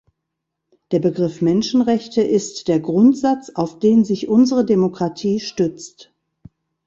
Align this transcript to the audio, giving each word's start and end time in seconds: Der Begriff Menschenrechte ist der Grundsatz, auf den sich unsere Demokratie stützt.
Der 0.89 0.97
Begriff 0.97 1.41
Menschenrechte 1.43 2.23
ist 2.23 2.67
der 2.67 2.79
Grundsatz, 2.79 3.51
auf 3.53 3.77
den 3.77 4.03
sich 4.03 4.27
unsere 4.29 4.65
Demokratie 4.65 5.39
stützt. 5.39 6.11